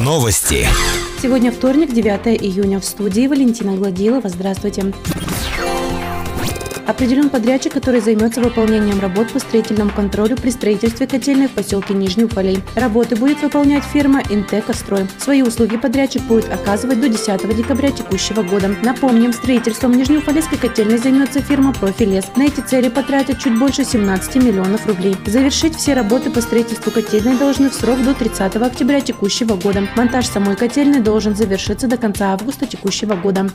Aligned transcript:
Новости. 0.00 0.66
Сегодня 1.20 1.52
вторник, 1.52 1.92
9 1.92 2.42
июня. 2.42 2.80
В 2.80 2.84
студии 2.84 3.28
Валентина 3.28 3.76
Гладилова. 3.76 4.28
Здравствуйте. 4.28 4.92
Определен 6.86 7.30
подрядчик, 7.30 7.72
который 7.72 8.00
займется 8.00 8.40
выполнением 8.40 9.00
работ 9.00 9.32
по 9.32 9.38
строительному 9.38 9.90
контролю 9.90 10.36
при 10.36 10.50
строительстве 10.50 11.06
котельной 11.06 11.46
в 11.46 11.52
поселке 11.52 11.94
Нижний 11.94 12.24
Уфалей. 12.24 12.60
Работы 12.74 13.14
будет 13.14 13.40
выполнять 13.42 13.84
фирма 13.84 14.22
«Интекострой». 14.30 15.06
Свои 15.18 15.42
услуги 15.42 15.76
подрядчик 15.76 16.22
будет 16.22 16.52
оказывать 16.52 17.00
до 17.00 17.08
10 17.08 17.56
декабря 17.56 17.90
текущего 17.92 18.42
года. 18.42 18.74
Напомним, 18.82 19.32
строительством 19.32 19.92
Нижнеуфалейской 19.92 20.58
котельной 20.58 20.98
займется 20.98 21.40
фирма 21.40 21.72
«Профилес». 21.72 22.24
На 22.36 22.44
эти 22.44 22.60
цели 22.60 22.88
потратят 22.88 23.38
чуть 23.38 23.58
больше 23.58 23.84
17 23.84 24.36
миллионов 24.36 24.86
рублей. 24.86 25.16
Завершить 25.26 25.76
все 25.76 25.94
работы 25.94 26.30
по 26.30 26.40
строительству 26.40 26.90
котельной 26.90 27.38
должны 27.38 27.70
в 27.70 27.74
срок 27.74 28.02
до 28.02 28.14
30 28.14 28.56
октября 28.56 29.00
текущего 29.00 29.54
года. 29.54 29.86
Монтаж 29.96 30.26
самой 30.26 30.56
котельной 30.56 31.00
должен 31.00 31.36
завершиться 31.36 31.86
до 31.86 31.96
конца 31.96 32.32
августа 32.32 32.66
текущего 32.66 33.14
года. 33.14 33.50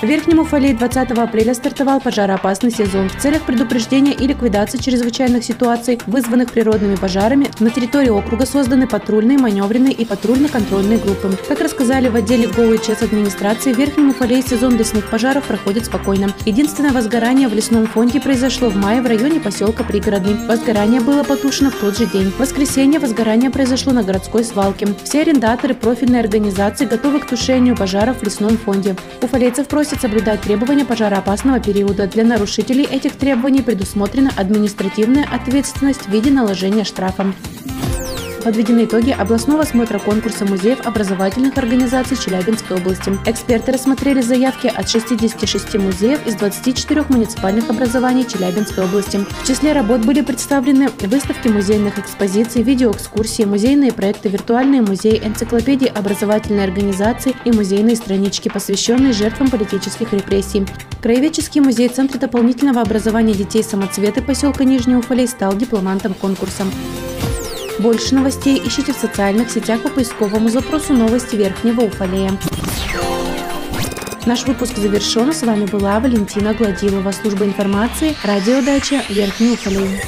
В 0.00 0.04
Верхнем 0.04 0.38
Уфале 0.38 0.72
20 0.72 1.10
апреля 1.10 1.52
стартовал 1.52 2.00
пожароопасный 2.00 2.70
сезон. 2.70 3.10
В 3.10 3.20
целях 3.20 3.42
предупреждения 3.42 4.14
и 4.14 4.26
ликвидации 4.26 4.78
чрезвычайных 4.78 5.44
ситуаций, 5.44 6.00
вызванных 6.06 6.52
природными 6.52 6.96
пожарами, 6.96 7.50
на 7.58 7.68
территории 7.68 8.08
округа 8.08 8.46
созданы 8.46 8.86
патрульные, 8.86 9.36
маневренные 9.36 9.92
и 9.92 10.06
патрульно-контрольные 10.06 10.96
группы. 10.96 11.36
Как 11.46 11.60
рассказали 11.60 12.08
в 12.08 12.16
отделе 12.16 12.48
ЧЕС 12.48 13.02
администрации, 13.02 13.74
в 13.74 13.78
Верхнем 13.78 14.08
Уфале 14.08 14.40
сезон 14.40 14.78
лесных 14.78 15.10
пожаров 15.10 15.44
проходит 15.44 15.84
спокойно. 15.84 16.32
Единственное 16.46 16.92
возгорание 16.92 17.48
в 17.48 17.52
лесном 17.52 17.86
фонде 17.86 18.22
произошло 18.22 18.70
в 18.70 18.76
мае 18.76 19.02
в 19.02 19.06
районе 19.06 19.38
поселка 19.38 19.84
Пригородный. 19.84 20.46
Возгорание 20.48 21.02
было 21.02 21.24
потушено 21.24 21.68
в 21.68 21.74
тот 21.74 21.98
же 21.98 22.06
день. 22.06 22.30
В 22.30 22.38
воскресенье 22.38 23.00
возгорание 23.00 23.50
произошло 23.50 23.92
на 23.92 24.02
городской 24.02 24.44
свалке. 24.44 24.88
Все 25.04 25.20
арендаторы 25.20 25.74
профильной 25.74 26.20
организации 26.20 26.86
готовы 26.86 27.20
к 27.20 27.26
тушению 27.26 27.76
пожаров 27.76 28.20
в 28.20 28.22
лесном 28.22 28.56
фонде. 28.56 28.96
Уфалейцев 29.20 29.68
просят 29.68 29.89
просит 29.90 30.02
соблюдать 30.02 30.40
требования 30.42 30.84
пожароопасного 30.84 31.58
периода. 31.58 32.06
Для 32.06 32.22
нарушителей 32.22 32.84
этих 32.84 33.16
требований 33.16 33.60
предусмотрена 33.60 34.30
административная 34.36 35.26
ответственность 35.32 36.02
в 36.02 36.10
виде 36.10 36.30
наложения 36.30 36.84
штрафа. 36.84 37.32
Подведены 38.44 38.86
итоги 38.86 39.10
областного 39.10 39.62
осмотра 39.62 39.98
конкурса 39.98 40.46
музеев 40.46 40.86
образовательных 40.86 41.58
организаций 41.58 42.16
Челябинской 42.16 42.78
области. 42.78 43.12
Эксперты 43.26 43.72
рассмотрели 43.72 44.22
заявки 44.22 44.66
от 44.66 44.88
66 44.88 45.74
музеев 45.74 46.26
из 46.26 46.36
24 46.36 47.04
муниципальных 47.10 47.68
образований 47.68 48.26
Челябинской 48.26 48.84
области. 48.84 49.18
В 49.18 49.46
числе 49.46 49.74
работ 49.74 50.06
были 50.06 50.22
представлены 50.22 50.88
выставки 51.02 51.48
музейных 51.48 51.98
экспозиций, 51.98 52.62
видеоэкскурсии, 52.62 53.42
музейные 53.42 53.92
проекты, 53.92 54.30
виртуальные 54.30 54.80
музеи, 54.80 55.20
энциклопедии 55.22 55.88
образовательной 55.88 56.64
организации 56.64 57.36
и 57.44 57.52
музейные 57.52 57.96
странички, 57.96 58.48
посвященные 58.48 59.12
жертвам 59.12 59.50
политических 59.50 60.14
репрессий. 60.14 60.64
Краеведческий 61.02 61.60
музей 61.60 61.88
Центра 61.88 62.18
дополнительного 62.18 62.80
образования 62.80 63.34
детей 63.34 63.62
самоцветы 63.62 64.22
поселка 64.22 64.64
Нижний 64.64 64.96
Уфалей 64.96 65.28
стал 65.28 65.54
дипломантом 65.54 66.14
конкурса. 66.14 66.64
Больше 67.80 68.14
новостей 68.14 68.60
ищите 68.62 68.92
в 68.92 68.96
социальных 68.96 69.50
сетях 69.50 69.80
по 69.80 69.88
поисковому 69.88 70.50
запросу 70.50 70.92
«Новости 70.92 71.34
Верхнего 71.34 71.80
Уфалея». 71.80 72.38
Наш 74.26 74.44
выпуск 74.44 74.76
завершен. 74.76 75.32
С 75.32 75.42
вами 75.42 75.64
была 75.64 75.98
Валентина 75.98 76.52
Гладилова, 76.52 77.10
служба 77.10 77.46
информации, 77.46 78.14
радиодача 78.22 79.02
Верхний 79.08 79.52
Уфалей. 79.52 79.98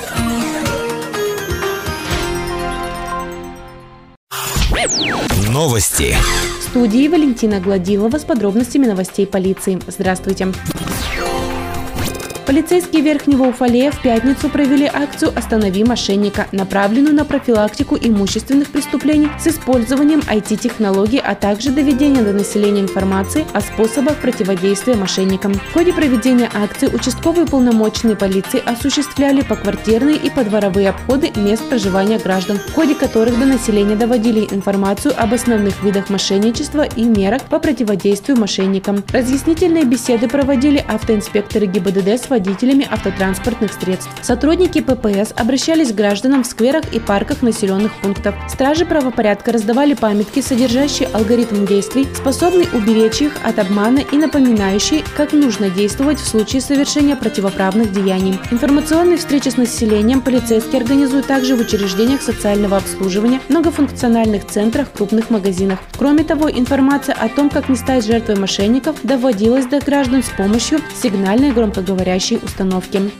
Новости. 5.48 6.14
В 6.60 6.62
студии 6.64 7.08
Валентина 7.08 7.58
Гладилова 7.58 8.18
с 8.18 8.24
подробностями 8.24 8.84
новостей 8.84 9.26
полиции. 9.26 9.80
Здравствуйте. 9.86 10.48
Полицейские 12.46 13.02
Верхнего 13.02 13.44
Уфалея 13.44 13.90
в 13.90 14.02
пятницу 14.02 14.48
провели 14.48 14.90
акцию 14.92 15.32
«Останови 15.34 15.84
мошенника», 15.84 16.48
направленную 16.52 17.14
на 17.14 17.24
профилактику 17.24 17.96
имущественных 17.98 18.68
преступлений 18.68 19.28
с 19.40 19.46
использованием 19.46 20.20
IT-технологий, 20.20 21.20
а 21.24 21.34
также 21.34 21.70
доведение 21.70 22.22
до 22.22 22.32
населения 22.32 22.80
информации 22.80 23.46
о 23.54 23.60
способах 23.60 24.18
противодействия 24.18 24.96
мошенникам. 24.96 25.54
В 25.54 25.72
ходе 25.72 25.92
проведения 25.92 26.50
акции 26.52 26.88
участковые 26.88 27.46
полномочные 27.46 28.16
полиции 28.16 28.62
осуществляли 28.64 29.42
поквартирные 29.42 30.16
и 30.16 30.28
подворовые 30.28 30.90
обходы 30.90 31.30
мест 31.36 31.66
проживания 31.68 32.18
граждан, 32.18 32.58
в 32.58 32.74
ходе 32.74 32.94
которых 32.94 33.38
до 33.38 33.46
населения 33.46 33.96
доводили 33.96 34.46
информацию 34.50 35.14
об 35.16 35.32
основных 35.32 35.82
видах 35.82 36.10
мошенничества 36.10 36.82
и 36.82 37.04
мерах 37.04 37.42
по 37.42 37.58
противодействию 37.58 38.36
мошенникам. 38.38 39.02
Разъяснительные 39.12 39.84
беседы 39.84 40.28
проводили 40.28 40.84
автоинспекторы 40.86 41.66
ГИБДД 41.66 42.08
с 42.08 42.28
водителями 42.28 42.41
автотранспортных 42.90 43.72
средств. 43.72 44.10
Сотрудники 44.22 44.80
ППС 44.80 45.32
обращались 45.36 45.92
к 45.92 45.94
гражданам 45.94 46.44
в 46.44 46.46
скверах 46.46 46.84
и 46.92 47.00
парках 47.00 47.42
населенных 47.42 47.92
пунктов. 48.00 48.34
Стражи 48.48 48.84
правопорядка 48.84 49.52
раздавали 49.52 49.94
памятки, 49.94 50.40
содержащие 50.40 51.08
алгоритм 51.12 51.66
действий, 51.66 52.06
способный 52.14 52.68
уберечь 52.72 53.20
их 53.20 53.32
от 53.44 53.58
обмана 53.58 54.00
и 54.00 54.16
напоминающие, 54.16 55.02
как 55.16 55.32
нужно 55.32 55.70
действовать 55.70 56.18
в 56.18 56.26
случае 56.26 56.62
совершения 56.62 57.16
противоправных 57.16 57.92
деяний. 57.92 58.38
Информационные 58.50 59.18
встречи 59.18 59.48
с 59.48 59.56
населением 59.56 60.20
полицейские 60.20 60.80
организуют 60.80 61.26
также 61.26 61.56
в 61.56 61.60
учреждениях 61.60 62.22
социального 62.22 62.78
обслуживания, 62.78 63.40
многофункциональных 63.48 64.46
центрах, 64.46 64.90
крупных 64.92 65.30
магазинах. 65.30 65.78
Кроме 65.98 66.24
того, 66.24 66.50
информация 66.50 67.14
о 67.14 67.28
том, 67.28 67.50
как 67.50 67.68
не 67.68 67.76
стать 67.76 68.06
жертвой 68.06 68.36
мошенников, 68.36 68.96
доводилась 69.02 69.66
до 69.66 69.80
граждан 69.80 70.22
с 70.22 70.30
помощью 70.30 70.80
сигнальной 71.02 71.52
громкоговорящей 71.52 72.21
настоящей 72.22 72.38
установки. 72.44 73.10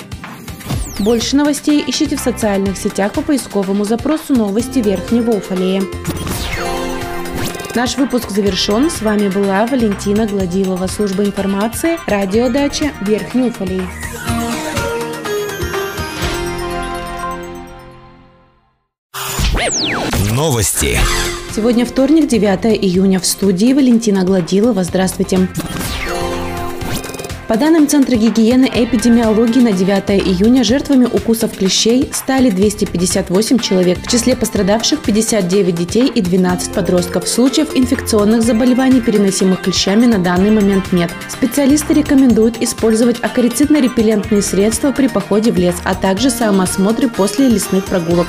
Больше 1.01 1.37
новостей 1.37 1.83
ищите 1.87 2.17
в 2.17 2.21
социальных 2.21 2.77
сетях 2.77 3.13
по 3.13 3.23
поисковому 3.23 3.85
запросу 3.85 4.35
«Новости 4.35 4.79
Верхнего 4.79 5.33
Уфалея». 5.33 5.83
Наш 7.75 7.97
выпуск 7.97 8.31
завершен. 8.31 8.91
С 8.91 9.01
вами 9.01 9.29
была 9.29 9.67
Валентина 9.67 10.27
Гладилова, 10.27 10.87
служба 10.87 11.25
информации, 11.25 11.99
радиодача 12.07 12.93
Верхний 13.01 13.49
Уфалей. 13.49 13.83
Новости. 20.31 20.99
Сегодня 21.55 21.87
вторник, 21.87 22.29
9 22.29 22.83
июня. 22.83 23.21
В 23.21 23.27
студии 23.27 23.73
Валентина 23.73 24.25
Гладилова. 24.25 24.85
Здравствуйте. 24.85 25.49
По 27.53 27.59
данным 27.59 27.87
Центра 27.87 28.17
гигиены 28.17 28.65
и 28.65 28.85
эпидемиологии 28.87 29.61
на 29.61 29.73
9 29.73 30.27
июня 30.27 30.65
жертвами 30.65 31.05
укусов 31.05 31.55
клещей 31.55 32.11
стали 32.11 32.49
258 32.49 33.59
человек. 33.59 33.99
В 33.99 34.11
числе 34.11 34.35
пострадавших 34.35 35.03
59 35.03 35.75
детей 35.75 36.07
и 36.07 36.23
12 36.23 36.73
подростков. 36.73 37.29
Случаев 37.29 37.77
инфекционных 37.77 38.41
заболеваний, 38.41 39.03
переносимых 39.03 39.61
клещами, 39.61 40.07
на 40.07 40.19
данный 40.19 40.51
момент 40.51 40.93
нет. 40.93 41.11
Специалисты 41.29 41.93
рекомендуют 41.93 42.57
использовать 42.63 43.21
акарицидно-репеллентные 43.21 44.41
средства 44.41 44.91
при 44.91 45.09
походе 45.09 45.53
в 45.53 45.59
лес, 45.59 45.77
а 45.85 45.95
также 45.95 46.31
самоосмотры 46.31 47.11
после 47.11 47.51
лесных 47.51 47.85
прогулок. 47.85 48.29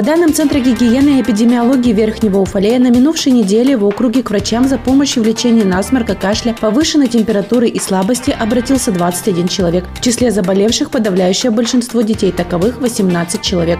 По 0.00 0.06
данным 0.06 0.32
Центра 0.32 0.58
гигиены 0.60 1.18
и 1.18 1.20
эпидемиологии 1.20 1.92
Верхнего 1.92 2.38
Уфалея, 2.38 2.78
на 2.78 2.88
минувшей 2.88 3.32
неделе 3.32 3.76
в 3.76 3.84
округе 3.84 4.22
к 4.22 4.30
врачам 4.30 4.66
за 4.66 4.78
помощью 4.78 5.22
в 5.22 5.26
лечении 5.26 5.62
насморка, 5.62 6.14
кашля, 6.14 6.56
повышенной 6.58 7.06
температуры 7.06 7.68
и 7.68 7.78
слабости 7.78 8.30
обратился 8.30 8.92
21 8.92 9.48
человек. 9.48 9.84
В 9.94 10.00
числе 10.00 10.30
заболевших 10.30 10.90
подавляющее 10.90 11.52
большинство 11.52 12.00
детей, 12.00 12.32
таковых 12.32 12.80
18 12.80 13.42
человек. 13.42 13.78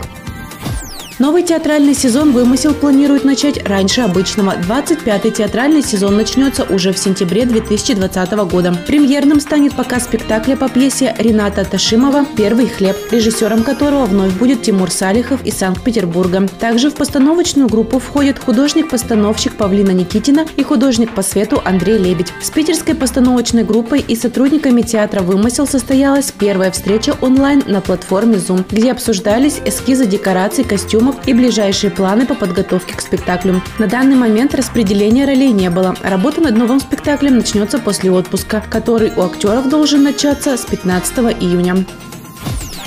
Новый 1.21 1.43
театральный 1.43 1.93
сезон 1.93 2.33
«Вымысел» 2.33 2.73
планирует 2.73 3.25
начать 3.25 3.69
раньше 3.69 4.01
обычного. 4.01 4.55
25-й 4.57 5.31
театральный 5.31 5.83
сезон 5.83 6.17
начнется 6.17 6.65
уже 6.65 6.95
в 6.95 6.99
сентябре 6.99 7.45
2020 7.45 8.33
года. 8.51 8.75
Премьерным 8.87 9.39
станет 9.39 9.75
показ 9.75 10.05
спектакля 10.05 10.57
по 10.57 10.71
пьесе 10.71 11.15
Рената 11.19 11.67
Ташимова 11.67 12.25
«Первый 12.39 12.69
хлеб», 12.69 12.97
режиссером 13.11 13.65
которого 13.65 14.07
вновь 14.07 14.33
будет 14.33 14.63
Тимур 14.63 14.91
Салихов 14.91 15.45
из 15.45 15.59
Санкт-Петербурга. 15.59 16.49
Также 16.59 16.89
в 16.89 16.95
постановочную 16.95 17.69
группу 17.69 17.99
входят 17.99 18.39
художник-постановщик 18.39 19.57
Павлина 19.57 19.91
Никитина 19.91 20.47
и 20.57 20.63
художник 20.63 21.15
по 21.15 21.21
свету 21.21 21.61
Андрей 21.67 21.99
Лебедь. 21.99 22.33
С 22.41 22.49
питерской 22.49 22.95
постановочной 22.95 23.65
группой 23.65 24.01
и 24.01 24.17
сотрудниками 24.17 24.81
театра 24.81 25.21
«Вымысел» 25.21 25.67
состоялась 25.67 26.33
первая 26.33 26.71
встреча 26.71 27.15
онлайн 27.21 27.63
на 27.67 27.83
платформе 27.83 28.37
Zoom, 28.37 28.65
где 28.71 28.93
обсуждались 28.93 29.61
эскизы 29.67 30.07
декораций, 30.07 30.65
костюмов, 31.11 31.29
и 31.29 31.35
ближайшие 31.35 31.91
планы 31.91 32.27
по 32.27 32.35
подготовке 32.35 32.95
к 32.95 33.01
спектаклю. 33.01 33.63
На 33.79 33.87
данный 33.87 34.17
момент 34.17 34.55
распределения 34.55 35.25
ролей 35.25 35.53
не 35.53 35.71
было. 35.71 35.95
Работа 36.03 36.41
над 36.41 36.57
новым 36.57 36.81
спектаклем 36.81 37.37
начнется 37.37 37.79
после 37.79 38.11
отпуска, 38.11 38.63
который 38.71 39.13
у 39.17 39.23
актеров 39.23 39.69
должен 39.69 40.03
начаться 40.03 40.57
с 40.57 40.65
15 40.65 41.19
июня. 41.41 41.85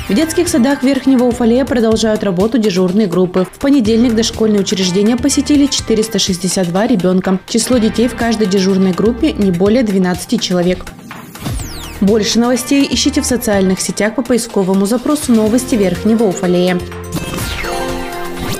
В 0.09 0.13
детских 0.13 0.49
садах 0.49 0.83
Верхнего 0.83 1.23
Уфалея 1.23 1.63
продолжают 1.63 2.23
работу 2.23 2.57
дежурные 2.57 3.07
группы. 3.07 3.47
В 3.49 3.59
понедельник 3.59 4.13
дошкольные 4.13 4.59
учреждения 4.59 5.15
посетили 5.15 5.65
462 5.65 6.87
ребенка. 6.87 7.39
Число 7.47 7.77
детей 7.77 8.09
в 8.09 8.15
каждой 8.15 8.47
дежурной 8.47 8.91
группе 8.91 9.31
не 9.31 9.51
более 9.51 9.83
12 9.83 10.41
человек. 10.41 10.85
Больше 12.01 12.37
новостей 12.37 12.85
ищите 12.91 13.21
в 13.21 13.25
социальных 13.25 13.79
сетях 13.79 14.15
по 14.15 14.23
поисковому 14.23 14.85
запросу 14.85 15.31
«Новости 15.31 15.75
Верхнего 15.75 16.25
Уфалея». 16.25 16.77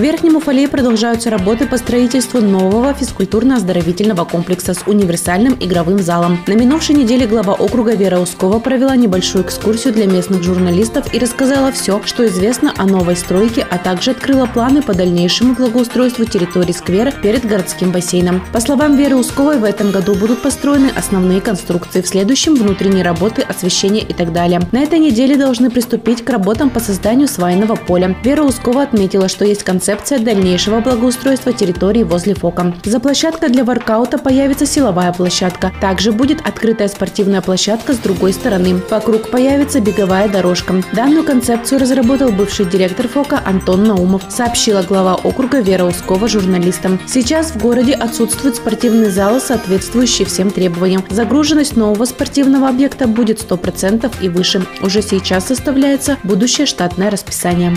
В 0.00 0.02
Верхнем 0.02 0.36
Уфалее 0.36 0.66
продолжаются 0.66 1.28
работы 1.28 1.66
по 1.66 1.76
строительству 1.76 2.40
нового 2.40 2.94
физкультурно-оздоровительного 2.94 4.24
комплекса 4.24 4.72
с 4.72 4.84
универсальным 4.86 5.58
игровым 5.60 5.98
залом. 5.98 6.38
На 6.46 6.54
минувшей 6.54 6.94
неделе 6.94 7.26
глава 7.26 7.52
округа 7.52 7.94
Вера 7.94 8.18
Ускова 8.18 8.60
провела 8.60 8.96
небольшую 8.96 9.44
экскурсию 9.44 9.92
для 9.92 10.06
местных 10.06 10.42
журналистов 10.42 11.12
и 11.12 11.18
рассказала 11.18 11.70
все, 11.70 12.00
что 12.06 12.26
известно 12.26 12.72
о 12.78 12.86
новой 12.86 13.14
стройке, 13.14 13.66
а 13.70 13.76
также 13.76 14.12
открыла 14.12 14.46
планы 14.46 14.80
по 14.80 14.94
дальнейшему 14.94 15.54
благоустройству 15.54 16.24
территории 16.24 16.72
сквера 16.72 17.10
перед 17.10 17.44
городским 17.44 17.92
бассейном. 17.92 18.42
По 18.54 18.60
словам 18.60 18.96
Веры 18.96 19.16
Усковой, 19.16 19.58
в 19.58 19.64
этом 19.64 19.90
году 19.90 20.14
будут 20.14 20.40
построены 20.40 20.90
основные 20.96 21.42
конструкции, 21.42 22.00
в 22.00 22.08
следующем– 22.08 22.54
внутренние 22.56 23.04
работы, 23.04 23.42
освещение 23.42 24.02
и 24.02 24.14
так 24.14 24.32
далее. 24.32 24.62
На 24.72 24.78
этой 24.78 24.98
неделе 24.98 25.36
должны 25.36 25.68
приступить 25.68 26.24
к 26.24 26.30
работам 26.30 26.70
по 26.70 26.80
созданию 26.80 27.28
свайного 27.28 27.74
поля. 27.74 28.16
Вера 28.24 28.44
Ускова 28.44 28.84
отметила, 28.84 29.28
что 29.28 29.44
есть 29.44 29.62
концепция 29.62 29.89
концепция 29.90 30.20
дальнейшего 30.20 30.78
благоустройства 30.78 31.52
территории 31.52 32.04
возле 32.04 32.34
ФОКа. 32.34 32.74
За 32.84 33.00
площадкой 33.00 33.48
для 33.48 33.64
воркаута 33.64 34.18
появится 34.18 34.64
силовая 34.64 35.12
площадка. 35.12 35.72
Также 35.80 36.12
будет 36.12 36.46
открытая 36.46 36.86
спортивная 36.86 37.40
площадка 37.40 37.92
с 37.92 37.98
другой 37.98 38.32
стороны. 38.32 38.80
Вокруг 38.88 39.30
появится 39.30 39.80
беговая 39.80 40.28
дорожка. 40.28 40.74
Данную 40.92 41.24
концепцию 41.24 41.80
разработал 41.80 42.30
бывший 42.30 42.66
директор 42.66 43.08
ФОКа 43.08 43.42
Антон 43.44 43.82
Наумов, 43.82 44.22
сообщила 44.28 44.82
глава 44.82 45.16
округа 45.16 45.58
Вера 45.60 45.84
Ускова 45.84 46.28
журналистам. 46.28 47.00
Сейчас 47.08 47.50
в 47.50 47.60
городе 47.60 47.94
отсутствуют 47.94 48.54
спортивные 48.54 49.10
залы, 49.10 49.40
соответствующие 49.40 50.24
всем 50.24 50.52
требованиям. 50.52 51.02
Загруженность 51.10 51.76
нового 51.76 52.04
спортивного 52.04 52.68
объекта 52.68 53.08
будет 53.08 53.40
100% 53.40 54.12
и 54.20 54.28
выше. 54.28 54.64
Уже 54.82 55.02
сейчас 55.02 55.48
составляется 55.48 56.16
будущее 56.22 56.68
штатное 56.68 57.10
расписание. 57.10 57.76